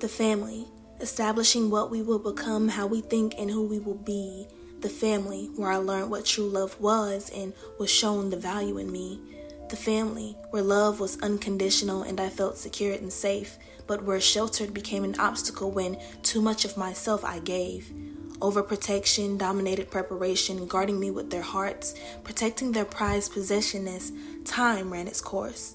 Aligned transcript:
The 0.00 0.08
family, 0.08 0.66
establishing 1.02 1.68
what 1.70 1.90
we 1.90 2.00
will 2.00 2.18
become, 2.18 2.68
how 2.68 2.86
we 2.86 3.02
think, 3.02 3.34
and 3.36 3.50
who 3.50 3.66
we 3.66 3.78
will 3.78 3.98
be. 3.98 4.48
The 4.80 4.88
family, 4.88 5.50
where 5.56 5.70
I 5.70 5.76
learned 5.76 6.10
what 6.10 6.24
true 6.24 6.46
love 6.46 6.80
was 6.80 7.30
and 7.36 7.52
was 7.78 7.90
shown 7.90 8.30
the 8.30 8.38
value 8.38 8.78
in 8.78 8.90
me. 8.90 9.20
The 9.68 9.76
family, 9.76 10.38
where 10.48 10.62
love 10.62 11.00
was 11.00 11.20
unconditional 11.20 12.02
and 12.02 12.18
I 12.18 12.30
felt 12.30 12.56
secure 12.56 12.94
and 12.94 13.12
safe, 13.12 13.58
but 13.86 14.02
where 14.02 14.22
sheltered 14.22 14.72
became 14.72 15.04
an 15.04 15.20
obstacle 15.20 15.70
when 15.70 15.98
too 16.22 16.40
much 16.40 16.64
of 16.64 16.78
myself 16.78 17.22
I 17.22 17.40
gave. 17.40 17.92
Overprotection, 18.38 19.36
dominated 19.36 19.90
preparation, 19.90 20.66
guarding 20.66 20.98
me 20.98 21.10
with 21.10 21.28
their 21.28 21.42
hearts, 21.42 21.94
protecting 22.24 22.72
their 22.72 22.86
prized 22.86 23.34
possession 23.34 23.86
as 23.86 24.12
time 24.46 24.90
ran 24.90 25.08
its 25.08 25.20
course. 25.20 25.74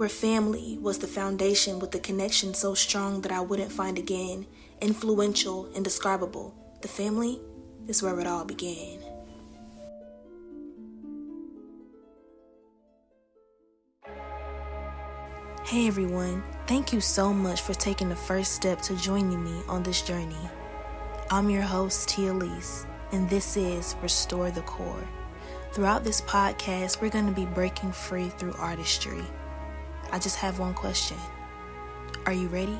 Where 0.00 0.08
family 0.08 0.78
was 0.80 0.96
the 0.96 1.06
foundation 1.06 1.78
with 1.78 1.90
the 1.90 1.98
connection 1.98 2.54
so 2.54 2.72
strong 2.72 3.20
that 3.20 3.32
I 3.32 3.42
wouldn't 3.42 3.70
find 3.70 3.98
again, 3.98 4.46
influential, 4.80 5.70
indescribable. 5.74 6.54
The 6.80 6.88
family 6.88 7.38
is 7.86 8.02
where 8.02 8.18
it 8.18 8.26
all 8.26 8.46
began. 8.46 8.98
Hey 15.66 15.86
everyone, 15.86 16.44
thank 16.66 16.94
you 16.94 17.02
so 17.02 17.34
much 17.34 17.60
for 17.60 17.74
taking 17.74 18.08
the 18.08 18.16
first 18.16 18.52
step 18.52 18.80
to 18.80 18.96
joining 18.96 19.44
me 19.44 19.60
on 19.68 19.82
this 19.82 20.00
journey. 20.00 20.48
I'm 21.30 21.50
your 21.50 21.60
host, 21.60 22.08
Tia 22.08 22.32
Elise, 22.32 22.86
and 23.12 23.28
this 23.28 23.54
is 23.54 23.96
Restore 24.00 24.50
the 24.50 24.62
Core. 24.62 25.06
Throughout 25.72 26.04
this 26.04 26.22
podcast, 26.22 27.02
we're 27.02 27.10
going 27.10 27.26
to 27.26 27.32
be 27.32 27.44
breaking 27.44 27.92
free 27.92 28.30
through 28.30 28.54
artistry. 28.54 29.22
I 30.12 30.18
just 30.18 30.36
have 30.36 30.58
one 30.58 30.74
question 30.74 31.16
Are 32.26 32.32
you 32.32 32.48
ready? 32.48 32.78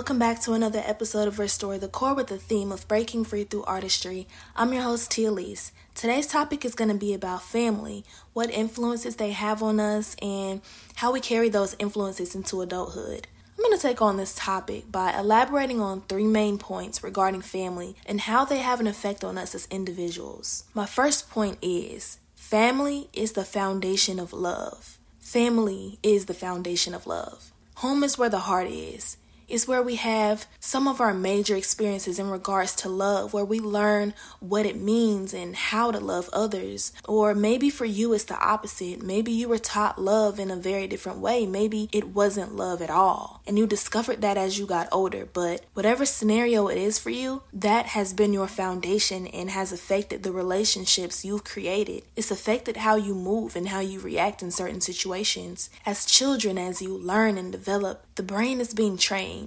Welcome 0.00 0.18
back 0.18 0.40
to 0.40 0.54
another 0.54 0.82
episode 0.86 1.28
of 1.28 1.38
Restore 1.38 1.76
the 1.76 1.86
Core 1.86 2.14
with 2.14 2.28
the 2.28 2.38
theme 2.38 2.72
of 2.72 2.88
breaking 2.88 3.26
free 3.26 3.44
through 3.44 3.64
artistry. 3.64 4.26
I'm 4.56 4.72
your 4.72 4.80
host, 4.80 5.10
Tia 5.10 5.28
Elise. 5.28 5.72
Today's 5.94 6.26
topic 6.26 6.64
is 6.64 6.74
going 6.74 6.88
to 6.88 6.96
be 6.96 7.12
about 7.12 7.42
family, 7.42 8.06
what 8.32 8.48
influences 8.48 9.16
they 9.16 9.32
have 9.32 9.62
on 9.62 9.78
us, 9.78 10.16
and 10.22 10.62
how 10.94 11.12
we 11.12 11.20
carry 11.20 11.50
those 11.50 11.76
influences 11.78 12.34
into 12.34 12.62
adulthood. 12.62 13.28
I'm 13.58 13.62
going 13.62 13.76
to 13.76 13.82
take 13.82 14.00
on 14.00 14.16
this 14.16 14.34
topic 14.34 14.90
by 14.90 15.12
elaborating 15.12 15.82
on 15.82 16.00
three 16.00 16.26
main 16.26 16.56
points 16.56 17.04
regarding 17.04 17.42
family 17.42 17.94
and 18.06 18.22
how 18.22 18.46
they 18.46 18.60
have 18.60 18.80
an 18.80 18.86
effect 18.86 19.22
on 19.22 19.36
us 19.36 19.54
as 19.54 19.68
individuals. 19.70 20.64
My 20.72 20.86
first 20.86 21.28
point 21.28 21.58
is 21.60 22.20
family 22.34 23.10
is 23.12 23.32
the 23.32 23.44
foundation 23.44 24.18
of 24.18 24.32
love. 24.32 24.98
Family 25.18 25.98
is 26.02 26.24
the 26.24 26.32
foundation 26.32 26.94
of 26.94 27.06
love. 27.06 27.52
Home 27.74 28.02
is 28.02 28.16
where 28.16 28.30
the 28.30 28.38
heart 28.38 28.66
is 28.66 29.18
is 29.50 29.66
where 29.66 29.82
we 29.82 29.96
have 29.96 30.46
some 30.60 30.86
of 30.86 31.00
our 31.00 31.12
major 31.12 31.56
experiences 31.56 32.18
in 32.18 32.30
regards 32.30 32.74
to 32.76 32.88
love, 32.88 33.32
where 33.32 33.44
we 33.44 33.58
learn 33.58 34.14
what 34.38 34.64
it 34.64 34.80
means 34.80 35.34
and 35.34 35.56
how 35.56 35.90
to 35.90 35.98
love 35.98 36.30
others. 36.32 36.92
Or 37.06 37.34
maybe 37.34 37.68
for 37.68 37.84
you, 37.84 38.12
it's 38.12 38.24
the 38.24 38.38
opposite. 38.38 39.02
Maybe 39.02 39.32
you 39.32 39.48
were 39.48 39.58
taught 39.58 40.00
love 40.00 40.38
in 40.38 40.50
a 40.50 40.56
very 40.56 40.86
different 40.86 41.18
way. 41.18 41.46
Maybe 41.46 41.88
it 41.92 42.08
wasn't 42.08 42.54
love 42.54 42.80
at 42.80 42.90
all. 42.90 43.42
And 43.46 43.58
you 43.58 43.66
discovered 43.66 44.20
that 44.20 44.36
as 44.36 44.58
you 44.58 44.66
got 44.66 44.88
older. 44.92 45.26
But 45.26 45.64
whatever 45.74 46.06
scenario 46.06 46.68
it 46.68 46.78
is 46.78 46.98
for 46.98 47.10
you, 47.10 47.42
that 47.52 47.86
has 47.86 48.12
been 48.12 48.32
your 48.32 48.46
foundation 48.46 49.26
and 49.26 49.50
has 49.50 49.72
affected 49.72 50.22
the 50.22 50.32
relationships 50.32 51.24
you've 51.24 51.44
created. 51.44 52.04
It's 52.14 52.30
affected 52.30 52.78
how 52.78 52.96
you 52.96 53.14
move 53.14 53.56
and 53.56 53.68
how 53.68 53.80
you 53.80 53.98
react 53.98 54.42
in 54.42 54.50
certain 54.50 54.80
situations. 54.80 55.70
As 55.84 56.06
children, 56.06 56.58
as 56.58 56.80
you 56.80 56.96
learn 56.96 57.36
and 57.36 57.50
develop, 57.50 58.04
the 58.14 58.22
brain 58.22 58.60
is 58.60 58.74
being 58.74 58.96
trained 58.96 59.39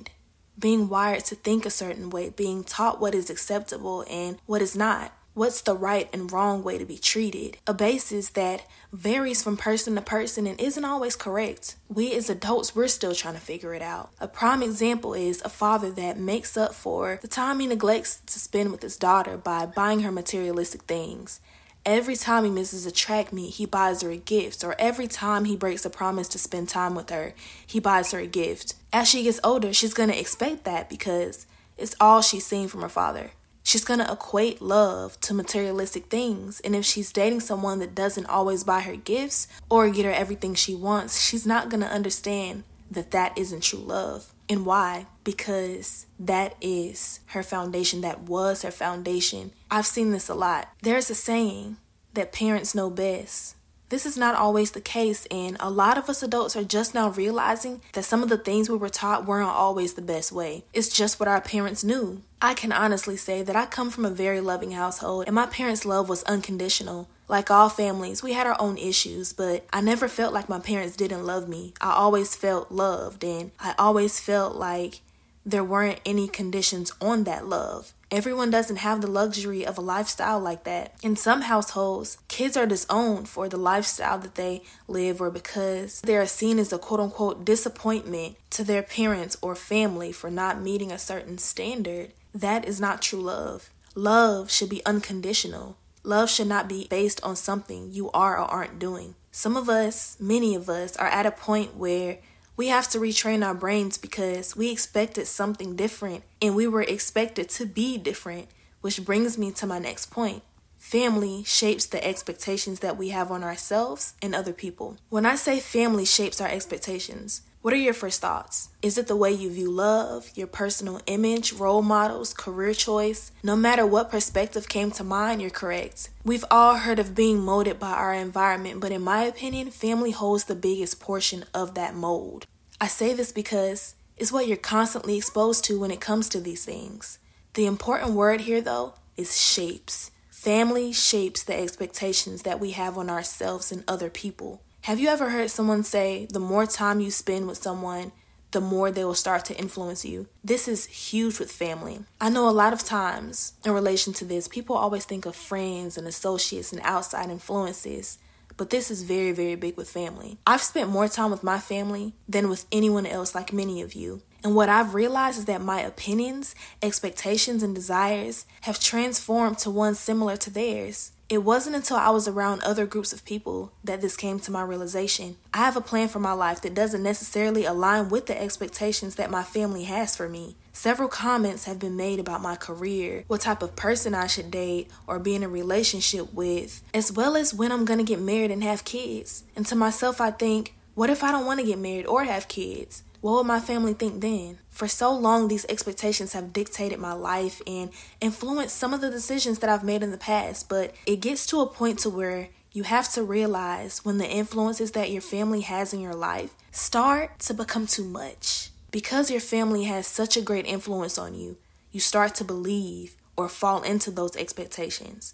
being 0.57 0.89
wired 0.89 1.25
to 1.25 1.35
think 1.35 1.65
a 1.65 1.69
certain 1.69 2.09
way, 2.09 2.29
being 2.29 2.63
taught 2.63 3.01
what 3.01 3.15
is 3.15 3.29
acceptable 3.29 4.05
and 4.09 4.37
what 4.45 4.61
is 4.61 4.75
not. 4.75 5.13
What's 5.35 5.61
the 5.61 5.75
right 5.75 6.07
and 6.13 6.31
wrong 6.31 6.63
way 6.63 6.77
to 6.77 6.85
be 6.85 6.99
treated? 6.99 7.57
A 7.65 7.73
basis 7.73 8.29
that 8.29 8.67
varies 8.91 9.41
from 9.41 9.57
person 9.57 9.95
to 9.95 10.01
person 10.01 10.45
and 10.45 10.61
isn't 10.61 10.85
always 10.85 11.15
correct. 11.15 11.75
We 11.89 12.13
as 12.13 12.29
adults, 12.29 12.75
we're 12.75 12.87
still 12.87 13.15
trying 13.15 13.33
to 13.33 13.39
figure 13.39 13.73
it 13.73 13.81
out. 13.81 14.11
A 14.19 14.27
prime 14.27 14.61
example 14.61 15.15
is 15.15 15.41
a 15.41 15.49
father 15.49 15.89
that 15.93 16.19
makes 16.19 16.55
up 16.55 16.75
for 16.75 17.17
the 17.23 17.27
time 17.27 17.59
he 17.59 17.65
neglects 17.65 18.21
to 18.27 18.37
spend 18.37 18.71
with 18.71 18.83
his 18.83 18.95
daughter 18.95 19.35
by 19.35 19.65
buying 19.65 20.01
her 20.01 20.11
materialistic 20.11 20.83
things. 20.83 21.39
Every 21.85 22.15
time 22.15 22.45
he 22.45 22.49
misses 22.49 22.85
a 22.85 22.91
track 22.93 23.33
meet, 23.33 23.55
he 23.55 23.65
buys 23.65 24.03
her 24.03 24.09
a 24.09 24.15
gift, 24.15 24.63
or 24.63 24.73
every 24.79 25.05
time 25.05 25.43
he 25.43 25.57
breaks 25.57 25.83
a 25.83 25.89
promise 25.89 26.29
to 26.29 26.39
spend 26.39 26.69
time 26.69 26.95
with 26.95 27.09
her, 27.09 27.33
he 27.67 27.81
buys 27.81 28.11
her 28.11 28.19
a 28.19 28.27
gift. 28.27 28.75
As 28.93 29.09
she 29.09 29.23
gets 29.23 29.41
older, 29.43 29.73
she's 29.73 29.93
gonna 29.93 30.13
expect 30.13 30.63
that 30.63 30.89
because 30.89 31.45
it's 31.77 31.95
all 31.99 32.21
she's 32.21 32.45
seen 32.45 32.69
from 32.69 32.83
her 32.83 32.89
father. 32.89 33.31
She's 33.63 33.83
gonna 33.83 34.09
equate 34.09 34.61
love 34.61 35.19
to 35.21 35.33
materialistic 35.33 36.05
things, 36.05 36.61
and 36.61 36.73
if 36.73 36.85
she's 36.85 37.11
dating 37.11 37.41
someone 37.41 37.79
that 37.79 37.95
doesn't 37.95 38.27
always 38.27 38.63
buy 38.63 38.79
her 38.81 38.95
gifts 38.95 39.49
or 39.69 39.89
get 39.89 40.05
her 40.05 40.11
everything 40.11 40.55
she 40.55 40.75
wants, 40.75 41.21
she's 41.21 41.45
not 41.45 41.67
gonna 41.67 41.87
understand 41.87 42.63
that 42.89 43.11
that 43.11 43.37
isn't 43.37 43.61
true 43.63 43.79
love. 43.79 44.32
And 44.49 44.65
why? 44.65 45.07
Because 45.23 46.05
that 46.19 46.55
is 46.61 47.21
her 47.27 47.43
foundation. 47.43 48.01
That 48.01 48.23
was 48.23 48.63
her 48.63 48.71
foundation. 48.71 49.51
I've 49.71 49.85
seen 49.85 50.11
this 50.11 50.29
a 50.29 50.35
lot. 50.35 50.69
There's 50.81 51.09
a 51.09 51.15
saying 51.15 51.77
that 52.13 52.31
parents 52.33 52.75
know 52.75 52.89
best. 52.89 53.55
This 53.93 54.07
is 54.07 54.17
not 54.17 54.33
always 54.33 54.71
the 54.71 54.81
case, 54.81 55.27
and 55.29 55.55
a 55.59 55.69
lot 55.69 55.99
of 55.99 56.09
us 56.09 56.23
adults 56.23 56.55
are 56.55 56.63
just 56.63 56.95
now 56.95 57.09
realizing 57.11 57.79
that 57.93 58.05
some 58.05 58.23
of 58.23 58.29
the 58.29 58.39
things 58.39 58.67
we 58.67 58.75
were 58.75 58.89
taught 58.89 59.27
weren't 59.27 59.47
always 59.47 59.93
the 59.93 60.01
best 60.01 60.31
way. 60.31 60.63
It's 60.73 60.89
just 60.89 61.19
what 61.19 61.29
our 61.29 61.39
parents 61.39 61.83
knew. 61.83 62.23
I 62.41 62.55
can 62.55 62.71
honestly 62.71 63.17
say 63.17 63.43
that 63.43 63.55
I 63.55 63.67
come 63.67 63.91
from 63.91 64.03
a 64.03 64.09
very 64.09 64.39
loving 64.39 64.71
household, 64.71 65.25
and 65.27 65.35
my 65.35 65.45
parents' 65.45 65.85
love 65.85 66.09
was 66.09 66.23
unconditional. 66.23 67.07
Like 67.27 67.51
all 67.51 67.69
families, 67.69 68.23
we 68.23 68.33
had 68.33 68.47
our 68.47 68.59
own 68.59 68.79
issues, 68.79 69.31
but 69.31 69.67
I 69.71 69.81
never 69.81 70.07
felt 70.07 70.33
like 70.33 70.49
my 70.49 70.59
parents 70.59 70.95
didn't 70.95 71.27
love 71.27 71.47
me. 71.47 71.75
I 71.79 71.91
always 71.91 72.35
felt 72.35 72.71
loved, 72.71 73.23
and 73.23 73.51
I 73.59 73.75
always 73.77 74.19
felt 74.19 74.55
like 74.55 75.01
there 75.45 75.63
weren't 75.63 75.99
any 76.03 76.27
conditions 76.27 76.91
on 76.99 77.25
that 77.25 77.45
love. 77.47 77.93
Everyone 78.13 78.51
doesn't 78.51 78.75
have 78.75 79.01
the 79.01 79.07
luxury 79.07 79.65
of 79.65 79.75
a 79.75 79.81
lifestyle 79.81 80.39
like 80.39 80.65
that. 80.65 80.93
In 81.01 81.15
some 81.15 81.41
households, 81.41 82.19
kids 82.27 82.55
are 82.55 82.67
disowned 82.67 83.27
for 83.27 83.49
the 83.49 83.57
lifestyle 83.57 84.19
that 84.19 84.35
they 84.35 84.61
live 84.87 85.19
or 85.19 85.31
because 85.31 85.99
they 86.01 86.15
are 86.15 86.27
seen 86.27 86.59
as 86.59 86.71
a 86.71 86.77
quote 86.77 86.99
unquote 86.99 87.43
disappointment 87.43 88.35
to 88.51 88.63
their 88.63 88.83
parents 88.83 89.35
or 89.41 89.55
family 89.55 90.11
for 90.11 90.29
not 90.29 90.61
meeting 90.61 90.91
a 90.91 90.99
certain 90.99 91.39
standard. 91.39 92.13
That 92.35 92.65
is 92.65 92.79
not 92.79 93.01
true 93.01 93.19
love. 93.19 93.71
Love 93.95 94.51
should 94.51 94.69
be 94.69 94.85
unconditional. 94.85 95.75
Love 96.03 96.29
should 96.29 96.45
not 96.47 96.69
be 96.69 96.85
based 96.91 97.19
on 97.23 97.35
something 97.35 97.91
you 97.91 98.11
are 98.11 98.37
or 98.37 98.45
aren't 98.45 98.77
doing. 98.77 99.15
Some 99.31 99.57
of 99.57 99.69
us, 99.69 100.17
many 100.19 100.53
of 100.53 100.69
us, 100.69 100.95
are 100.97 101.07
at 101.07 101.25
a 101.25 101.31
point 101.31 101.75
where 101.75 102.19
we 102.55 102.67
have 102.67 102.87
to 102.89 102.99
retrain 102.99 103.45
our 103.45 103.55
brains 103.55 103.97
because 103.97 104.55
we 104.55 104.71
expected 104.71 105.25
something 105.25 105.75
different 105.75 106.23
and 106.41 106.55
we 106.55 106.67
were 106.67 106.83
expected 106.83 107.49
to 107.49 107.65
be 107.65 107.97
different, 107.97 108.47
which 108.81 109.03
brings 109.03 109.37
me 109.37 109.51
to 109.53 109.65
my 109.65 109.79
next 109.79 110.11
point. 110.11 110.43
Family 110.77 111.43
shapes 111.45 111.85
the 111.85 112.05
expectations 112.05 112.81
that 112.81 112.97
we 112.97 113.09
have 113.09 113.31
on 113.31 113.43
ourselves 113.43 114.13
and 114.21 114.35
other 114.35 114.53
people. 114.53 114.97
When 115.09 115.25
I 115.25 115.35
say 115.35 115.59
family 115.59 116.05
shapes 116.05 116.41
our 116.41 116.47
expectations, 116.47 117.41
what 117.63 117.73
are 117.73 117.77
your 117.77 117.93
first 117.93 118.19
thoughts? 118.19 118.67
Is 118.81 118.97
it 118.97 119.07
the 119.07 119.15
way 119.15 119.31
you 119.31 119.49
view 119.49 119.71
love, 119.71 120.29
your 120.35 120.47
personal 120.47 120.99
image, 121.05 121.53
role 121.53 121.81
models, 121.81 122.33
career 122.33 122.73
choice? 122.73 123.31
No 123.41 123.55
matter 123.55 123.87
what 123.87 124.11
perspective 124.11 124.67
came 124.67 124.91
to 124.91 125.03
mind, 125.05 125.41
you're 125.41 125.49
correct. 125.49 126.09
We've 126.25 126.43
all 126.51 126.75
heard 126.75 126.99
of 126.99 127.15
being 127.15 127.39
molded 127.39 127.79
by 127.79 127.91
our 127.91 128.13
environment, 128.13 128.81
but 128.81 128.91
in 128.91 129.01
my 129.01 129.23
opinion, 129.23 129.71
family 129.71 130.11
holds 130.11 130.43
the 130.43 130.55
biggest 130.55 130.99
portion 130.99 131.45
of 131.53 131.73
that 131.75 131.95
mold. 131.95 132.47
I 132.81 132.87
say 132.87 133.13
this 133.13 133.31
because 133.31 133.95
it's 134.17 134.33
what 134.33 134.45
you're 134.45 134.57
constantly 134.57 135.15
exposed 135.15 135.63
to 135.63 135.79
when 135.79 135.91
it 135.91 136.01
comes 136.01 136.27
to 136.29 136.41
these 136.41 136.65
things. 136.65 137.17
The 137.53 137.65
important 137.65 138.11
word 138.11 138.41
here, 138.41 138.59
though, 138.59 138.95
is 139.15 139.41
shapes. 139.41 140.11
Family 140.29 140.91
shapes 140.91 141.43
the 141.43 141.57
expectations 141.57 142.41
that 142.41 142.59
we 142.59 142.71
have 142.71 142.97
on 142.97 143.09
ourselves 143.09 143.71
and 143.71 143.85
other 143.87 144.09
people. 144.09 144.61
Have 144.83 144.99
you 144.99 145.07
ever 145.07 145.29
heard 145.29 145.49
someone 145.49 145.83
say 145.83 146.27
the 146.29 146.41
more 146.41 146.65
time 146.65 146.99
you 146.99 147.09
spend 147.09 147.47
with 147.47 147.57
someone, 147.57 148.11
the 148.51 148.59
more 148.59 148.91
they 148.91 149.05
will 149.05 149.13
start 149.13 149.45
to 149.45 149.57
influence 149.57 150.03
you? 150.03 150.27
This 150.43 150.67
is 150.67 150.87
huge 150.87 151.39
with 151.39 151.49
family. 151.49 152.01
I 152.19 152.29
know 152.29 152.49
a 152.49 152.51
lot 152.51 152.73
of 152.73 152.83
times 152.83 153.53
in 153.63 153.71
relation 153.71 154.11
to 154.11 154.25
this, 154.25 154.49
people 154.49 154.75
always 154.75 155.05
think 155.05 155.25
of 155.25 155.37
friends 155.37 155.97
and 155.97 156.05
associates 156.05 156.73
and 156.73 156.81
outside 156.83 157.29
influences. 157.29 158.17
but 158.57 158.71
this 158.71 158.91
is 158.91 159.03
very, 159.03 159.31
very 159.31 159.55
big 159.55 159.77
with 159.77 159.89
family. 159.89 160.37
I've 160.45 160.61
spent 160.61 160.89
more 160.89 161.07
time 161.07 161.31
with 161.31 161.43
my 161.43 161.59
family 161.59 162.13
than 162.27 162.49
with 162.49 162.65
anyone 162.71 163.05
else, 163.05 163.33
like 163.33 163.53
many 163.53 163.81
of 163.81 163.93
you. 163.93 164.21
And 164.43 164.53
what 164.53 164.69
I've 164.69 164.93
realized 164.93 165.39
is 165.39 165.45
that 165.45 165.61
my 165.61 165.79
opinions, 165.79 166.53
expectations, 166.81 167.63
and 167.63 167.73
desires 167.73 168.45
have 168.61 168.79
transformed 168.79 169.57
to 169.59 169.71
one 169.71 169.95
similar 169.95 170.35
to 170.37 170.49
theirs. 170.51 171.13
It 171.33 171.43
wasn't 171.43 171.75
until 171.75 171.97
I 171.97 172.11
was 172.11 172.27
around 172.27 172.61
other 172.61 172.85
groups 172.85 173.11
of 173.11 173.25
people 173.25 173.71
that 173.83 174.01
this 174.01 174.15
came 174.15 174.39
to 174.41 174.51
my 174.51 174.61
realization. 174.61 175.37
I 175.51 175.57
have 175.65 175.75
a 175.75 175.81
plan 175.81 176.07
for 176.07 176.19
my 176.19 176.33
life 176.33 176.61
that 176.61 176.75
doesn't 176.75 177.01
necessarily 177.01 177.65
align 177.65 178.09
with 178.09 178.27
the 178.27 178.39
expectations 178.39 179.15
that 179.15 179.31
my 179.31 179.41
family 179.41 179.85
has 179.85 180.15
for 180.15 180.29
me. 180.29 180.57
Several 180.73 181.09
comments 181.09 181.65
have 181.65 181.79
been 181.79 181.97
made 181.97 182.19
about 182.19 182.43
my 182.43 182.55
career, 182.55 183.23
what 183.25 183.41
type 183.41 183.63
of 183.63 183.75
person 183.75 184.13
I 184.13 184.27
should 184.27 184.51
date 184.51 184.91
or 185.07 185.17
be 185.17 185.33
in 185.33 185.41
a 185.41 185.49
relationship 185.49 186.31
with, 186.35 186.83
as 186.93 187.11
well 187.11 187.35
as 187.35 187.51
when 187.51 187.71
I'm 187.71 187.83
gonna 187.83 188.03
get 188.03 188.21
married 188.21 188.51
and 188.51 188.63
have 188.63 188.85
kids. 188.85 189.43
And 189.55 189.65
to 189.65 189.75
myself, 189.75 190.21
I 190.21 190.29
think, 190.29 190.75
what 190.93 191.09
if 191.09 191.23
I 191.23 191.31
don't 191.31 191.47
wanna 191.47 191.63
get 191.63 191.79
married 191.79 192.05
or 192.05 192.25
have 192.25 192.47
kids? 192.47 193.01
What 193.23 193.35
would 193.35 193.47
my 193.47 193.61
family 193.61 193.93
think 193.93 194.19
then? 194.19 194.59
For 194.69 194.85
so 194.85 195.15
long, 195.15 195.47
these 195.47 195.65
expectations 195.69 196.33
have 196.33 196.51
dictated 196.51 196.99
my 196.99 197.13
life 197.13 197.61
and 197.65 197.89
influenced 198.19 198.75
some 198.75 198.93
of 198.93 198.99
the 198.99 199.09
decisions 199.09 199.59
that 199.59 199.69
I've 199.69 199.85
made 199.85 200.03
in 200.03 200.11
the 200.11 200.17
past, 200.17 200.67
but 200.67 200.93
it 201.05 201.21
gets 201.21 201.45
to 201.45 201.61
a 201.61 201.65
point 201.65 201.99
to 201.99 202.09
where 202.09 202.49
you 202.73 202.83
have 202.83 203.09
to 203.13 203.23
realize 203.23 204.03
when 204.03 204.17
the 204.17 204.29
influences 204.29 204.91
that 204.91 205.09
your 205.09 205.21
family 205.21 205.61
has 205.61 205.93
in 205.93 206.01
your 206.01 206.13
life 206.13 206.53
start 206.71 207.39
to 207.39 207.53
become 207.53 207.87
too 207.87 208.03
much. 208.03 208.71
Because 208.91 209.31
your 209.31 209.39
family 209.39 209.85
has 209.85 210.05
such 210.05 210.35
a 210.35 210.41
great 210.41 210.65
influence 210.65 211.17
on 211.17 211.33
you, 211.33 211.55
you 211.93 212.01
start 212.01 212.35
to 212.35 212.43
believe 212.43 213.15
or 213.37 213.47
fall 213.47 213.83
into 213.83 214.11
those 214.11 214.35
expectations. 214.35 215.33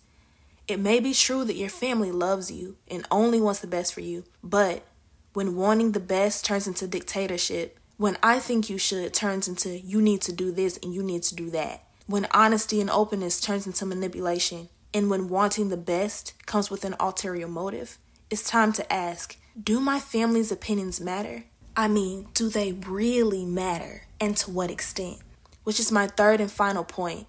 It 0.68 0.80
may 0.80 1.00
be 1.00 1.15
true 1.15 1.44
that 1.44 1.56
your 1.56 1.69
family 1.69 2.12
loves 2.12 2.51
you 2.51 2.77
and 2.88 3.07
only 3.09 3.41
wants 3.41 3.62
the 3.62 3.65
best 3.65 3.95
for 3.95 4.01
you, 4.01 4.25
but 4.44 4.86
when 5.33 5.56
wanting 5.56 5.94
the 5.94 6.00
best 6.00 6.45
turns 6.45 6.68
into 6.68 6.88
dictatorship, 6.88 7.79
when 8.00 8.18
I 8.24 8.40
think 8.40 8.69
you 8.69 8.78
should 8.78 9.13
turns 9.13 9.50
into 9.50 9.78
you 9.78 10.01
need 10.01 10.22
to 10.22 10.31
do 10.31 10.54
this 10.54 10.80
and 10.81 10.96
you 10.96 11.04
need 11.04 11.22
to 11.24 11.36
do 11.36 11.50
that. 11.50 11.84
When 12.07 12.28
honesty 12.31 12.80
and 12.80 12.90
openness 12.90 13.42
turns 13.42 13.68
into 13.68 13.86
manipulation. 13.86 14.69
And 14.94 15.10
when 15.10 15.28
wanting 15.28 15.68
the 15.68 15.75
best 15.75 16.34
comes 16.46 16.72
with 16.72 16.86
an 16.86 16.96
ulterior 16.98 17.50
motive, 17.50 17.98
it's 18.30 18.50
time 18.50 18.72
to 18.74 18.92
ask 18.94 19.38
do 19.62 19.81
my 19.81 20.00
family's 20.00 20.50
opinions 20.50 21.01
matter? 21.01 21.44
I 21.75 21.90
mean, 21.90 22.30
do 22.34 22.48
they 22.48 22.72
really 22.72 23.44
matter? 23.44 24.04
And 24.22 24.38
to 24.38 24.50
what 24.50 24.72
extent? 24.72 25.18
Which 25.66 25.81
is 25.81 25.92
my 25.92 26.07
third 26.07 26.40
and 26.40 26.50
final 26.50 26.86
point. 26.86 27.28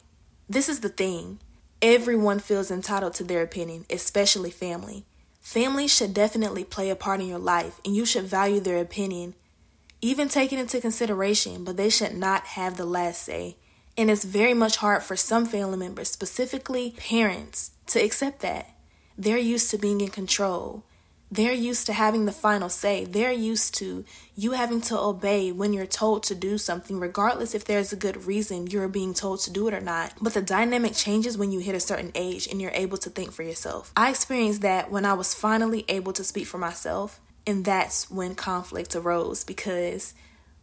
This 0.48 0.68
is 0.68 0.80
the 0.80 0.88
thing 0.88 1.40
everyone 1.82 2.38
feels 2.38 2.70
entitled 2.70 3.14
to 3.14 3.24
their 3.24 3.42
opinion, 3.42 3.86
especially 3.90 4.52
family. 4.52 5.04
Family 5.40 5.88
should 5.88 6.14
definitely 6.14 6.62
play 6.62 6.90
a 6.90 6.96
part 6.96 7.20
in 7.20 7.26
your 7.26 7.40
life, 7.40 7.80
and 7.84 7.96
you 7.96 8.04
should 8.04 8.24
value 8.24 8.60
their 8.60 8.78
opinion 8.78 9.34
even 10.02 10.28
taken 10.28 10.58
into 10.58 10.80
consideration, 10.80 11.64
but 11.64 11.76
they 11.76 11.90
should 11.90 12.16
not 12.16 12.46
have 12.46 12.76
the 12.76 12.84
last 12.84 13.22
say. 13.22 13.56
And 13.96 14.10
it's 14.10 14.24
very 14.24 14.54
much 14.54 14.76
hard 14.76 15.02
for 15.02 15.16
some 15.16 15.44
family 15.44 15.76
members, 15.76 16.10
specifically 16.10 16.94
parents, 16.96 17.72
to 17.88 18.02
accept 18.02 18.40
that. 18.40 18.74
They're 19.18 19.36
used 19.36 19.70
to 19.70 19.78
being 19.78 20.00
in 20.00 20.08
control. 20.08 20.84
They're 21.32 21.52
used 21.52 21.86
to 21.86 21.92
having 21.92 22.24
the 22.24 22.32
final 22.32 22.68
say. 22.68 23.04
They're 23.04 23.30
used 23.30 23.74
to 23.76 24.04
you 24.34 24.52
having 24.52 24.80
to 24.82 24.98
obey 24.98 25.52
when 25.52 25.72
you're 25.72 25.86
told 25.86 26.24
to 26.24 26.34
do 26.34 26.58
something, 26.58 26.98
regardless 26.98 27.54
if 27.54 27.64
there's 27.64 27.92
a 27.92 27.96
good 27.96 28.24
reason 28.26 28.66
you're 28.66 28.88
being 28.88 29.14
told 29.14 29.40
to 29.40 29.52
do 29.52 29.68
it 29.68 29.74
or 29.74 29.80
not. 29.80 30.14
But 30.20 30.34
the 30.34 30.42
dynamic 30.42 30.94
changes 30.94 31.38
when 31.38 31.52
you 31.52 31.60
hit 31.60 31.74
a 31.74 31.80
certain 31.80 32.10
age 32.14 32.48
and 32.48 32.60
you're 32.60 32.72
able 32.72 32.98
to 32.98 33.10
think 33.10 33.32
for 33.32 33.42
yourself. 33.42 33.92
I 33.96 34.10
experienced 34.10 34.62
that 34.62 34.90
when 34.90 35.04
I 35.04 35.12
was 35.12 35.34
finally 35.34 35.84
able 35.88 36.12
to 36.14 36.24
speak 36.24 36.46
for 36.46 36.58
myself 36.58 37.20
and 37.50 37.64
that's 37.64 38.08
when 38.08 38.36
conflict 38.36 38.94
arose 38.94 39.42
because 39.42 40.14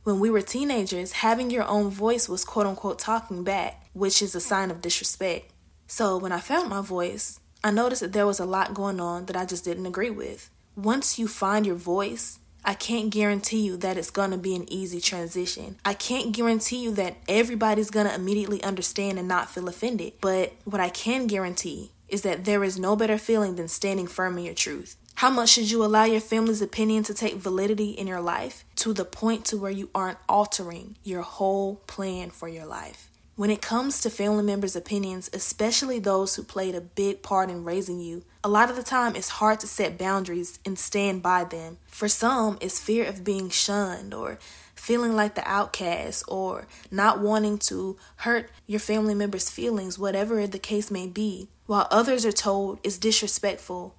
when 0.04 0.22
we 0.22 0.30
were 0.30 0.42
teenagers, 0.42 1.12
having 1.12 1.50
your 1.50 1.68
own 1.68 1.90
voice 1.90 2.30
was 2.30 2.46
quote 2.46 2.66
unquote 2.66 2.98
talking 2.98 3.44
back, 3.44 3.86
which 3.92 4.22
is 4.22 4.34
a 4.34 4.40
sign 4.40 4.72
of 4.72 4.82
disrespect. 4.82 5.52
So 5.88 6.18
when 6.18 6.32
I 6.32 6.40
found 6.40 6.70
my 6.70 6.82
voice, 6.82 7.42
I 7.62 7.72
noticed 7.72 8.02
that 8.02 8.14
there 8.14 8.26
was 8.26 8.40
a 8.40 8.46
lot 8.46 8.74
going 8.74 9.02
on 9.02 9.26
that 9.26 9.36
I 9.36 9.44
just 9.44 9.66
didn't 9.66 9.86
agree 9.86 10.10
with. 10.10 10.50
Once 10.78 11.20
you 11.20 11.28
find 11.28 11.66
your 11.66 11.76
voice, 11.76 12.40
I 12.64 12.74
can't 12.74 13.10
guarantee 13.10 13.66
you 13.66 13.76
that 13.78 13.98
it's 13.98 14.10
going 14.10 14.32
to 14.32 14.38
be 14.38 14.56
an 14.56 14.72
easy 14.72 15.02
transition. 15.02 15.76
I 15.84 15.94
can't 15.94 16.32
guarantee 16.32 16.84
you 16.84 16.92
that 16.94 17.18
everybody's 17.28 17.90
going 17.90 18.08
to 18.08 18.16
immediately 18.16 18.64
understand 18.64 19.20
and 19.20 19.28
not 19.28 19.50
feel 19.50 19.68
offended. 19.68 20.14
But 20.22 20.54
what 20.64 20.80
I 20.80 20.88
can 20.88 21.28
guarantee 21.28 21.92
is 22.08 22.22
that 22.22 22.46
there 22.46 22.64
is 22.64 22.80
no 22.80 22.96
better 22.96 23.18
feeling 23.18 23.58
than 23.58 23.68
standing 23.68 24.08
firm 24.08 24.38
in 24.38 24.46
your 24.46 24.54
truth. 24.54 24.96
How 25.18 25.32
much 25.32 25.50
should 25.50 25.72
you 25.72 25.84
allow 25.84 26.04
your 26.04 26.22
family's 26.22 26.62
opinion 26.62 27.02
to 27.06 27.14
take 27.16 27.38
validity 27.38 27.90
in 27.90 28.06
your 28.06 28.22
life 28.22 28.64
to 28.76 28.94
the 28.94 29.04
point 29.04 29.46
to 29.46 29.58
where 29.58 29.72
you 29.72 29.90
aren't 29.96 30.20
altering 30.30 30.96
your 31.04 31.24
whole 31.24 31.78
plan 31.88 32.30
for 32.30 32.48
your 32.48 32.68
life? 32.68 33.10
When 33.36 33.50
it 33.50 33.60
comes 33.60 34.00
to 34.02 34.12
family 34.12 34.44
members' 34.44 34.76
opinions, 34.76 35.28
especially 35.34 35.98
those 35.98 36.36
who 36.36 36.44
played 36.44 36.76
a 36.76 36.82
big 36.82 37.24
part 37.24 37.50
in 37.50 37.64
raising 37.64 38.00
you, 38.00 38.26
a 38.44 38.48
lot 38.48 38.70
of 38.70 38.76
the 38.76 38.84
time 38.84 39.16
it's 39.16 39.30
hard 39.42 39.60
to 39.62 39.68
set 39.68 39.98
boundaries 39.98 40.60
and 40.64 40.78
stand 40.78 41.24
by 41.24 41.46
them. 41.46 41.80
For 41.88 42.08
some, 42.08 42.60
it's 42.62 42.80
fear 42.80 43.04
of 43.04 43.24
being 43.24 43.50
shunned 43.50 44.14
or 44.14 44.38
feeling 44.76 45.16
like 45.16 45.34
the 45.34 45.50
outcast 45.50 46.26
or 46.28 46.68
not 46.92 47.20
wanting 47.20 47.58
to 47.70 47.98
hurt 48.18 48.52
your 48.68 48.80
family 48.80 49.16
members' 49.16 49.50
feelings, 49.50 49.98
whatever 49.98 50.46
the 50.46 50.60
case 50.60 50.92
may 50.92 51.08
be, 51.08 51.50
while 51.66 51.88
others 51.90 52.24
are 52.24 52.32
told 52.32 52.80
it's 52.84 53.00
disrespectful 53.00 53.96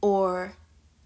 or 0.00 0.54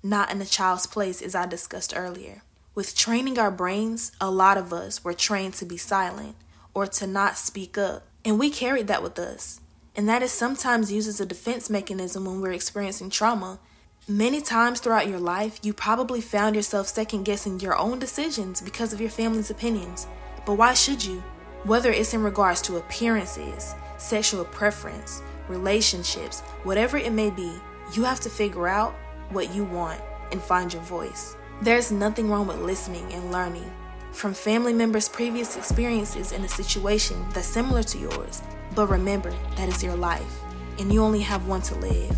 not 0.02 0.30
in 0.30 0.40
a 0.40 0.46
child's 0.46 0.86
place, 0.86 1.22
as 1.22 1.34
I 1.34 1.46
discussed 1.46 1.94
earlier. 1.96 2.42
With 2.74 2.96
training 2.96 3.38
our 3.38 3.50
brains, 3.50 4.12
a 4.20 4.30
lot 4.30 4.58
of 4.58 4.72
us 4.72 5.04
were 5.04 5.14
trained 5.14 5.54
to 5.54 5.64
be 5.64 5.76
silent 5.76 6.36
or 6.74 6.86
to 6.86 7.06
not 7.06 7.38
speak 7.38 7.78
up, 7.78 8.06
and 8.24 8.38
we 8.38 8.50
carried 8.50 8.88
that 8.88 9.02
with 9.02 9.18
us. 9.18 9.60
And 9.96 10.08
that 10.08 10.22
is 10.22 10.32
sometimes 10.32 10.90
used 10.90 11.08
as 11.08 11.20
a 11.20 11.26
defense 11.26 11.70
mechanism 11.70 12.24
when 12.24 12.40
we're 12.40 12.52
experiencing 12.52 13.10
trauma. 13.10 13.60
Many 14.08 14.40
times 14.40 14.80
throughout 14.80 15.08
your 15.08 15.20
life, 15.20 15.60
you 15.62 15.72
probably 15.72 16.20
found 16.20 16.56
yourself 16.56 16.88
second 16.88 17.24
guessing 17.24 17.60
your 17.60 17.78
own 17.78 18.00
decisions 18.00 18.60
because 18.60 18.92
of 18.92 19.00
your 19.00 19.10
family's 19.10 19.50
opinions. 19.50 20.08
But 20.44 20.54
why 20.54 20.74
should 20.74 21.04
you? 21.04 21.22
Whether 21.62 21.92
it's 21.92 22.12
in 22.12 22.22
regards 22.22 22.60
to 22.62 22.76
appearances, 22.76 23.74
sexual 23.96 24.44
preference, 24.46 25.22
relationships, 25.48 26.40
whatever 26.64 26.98
it 26.98 27.12
may 27.12 27.30
be, 27.30 27.52
you 27.92 28.04
have 28.04 28.20
to 28.20 28.30
figure 28.30 28.68
out 28.68 28.94
what 29.30 29.54
you 29.54 29.64
want 29.64 30.00
and 30.32 30.40
find 30.40 30.72
your 30.72 30.82
voice. 30.82 31.36
There's 31.62 31.92
nothing 31.92 32.28
wrong 32.28 32.46
with 32.46 32.60
listening 32.60 33.12
and 33.12 33.30
learning 33.30 33.70
from 34.12 34.32
family 34.32 34.72
members' 34.72 35.08
previous 35.08 35.56
experiences 35.56 36.32
in 36.32 36.44
a 36.44 36.48
situation 36.48 37.24
that's 37.32 37.48
similar 37.48 37.82
to 37.82 37.98
yours. 37.98 38.42
But 38.74 38.88
remember, 38.88 39.32
that 39.56 39.68
is 39.68 39.82
your 39.82 39.96
life, 39.96 40.40
and 40.78 40.92
you 40.92 41.02
only 41.02 41.20
have 41.20 41.46
one 41.46 41.62
to 41.62 41.74
live. 41.76 42.16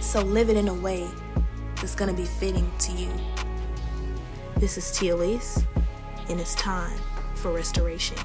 So 0.00 0.20
live 0.22 0.48
it 0.48 0.56
in 0.56 0.68
a 0.68 0.74
way 0.74 1.08
that's 1.76 1.94
going 1.94 2.14
to 2.14 2.16
be 2.16 2.26
fitting 2.26 2.70
to 2.80 2.92
you. 2.92 3.10
This 4.56 4.78
is 4.78 4.90
Tia 4.92 5.14
Elise, 5.14 5.64
and 6.28 6.40
it's 6.40 6.54
time 6.54 6.98
for 7.34 7.52
restoration. 7.52 8.16